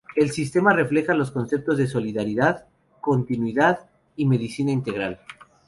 El 0.15 0.31
sistema 0.31 0.73
refleja 0.73 1.13
los 1.13 1.29
conceptos 1.29 1.77
de 1.77 1.85
"Solidaridad", 1.85 2.65
"Continuidad" 3.01 3.87
y 4.15 4.25
"Medicina 4.25 4.71
Integral". 4.71 5.19